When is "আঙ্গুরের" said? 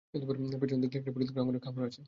1.39-1.63